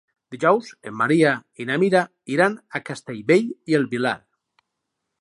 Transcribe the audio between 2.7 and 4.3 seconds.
a Castellbell i el Vilar.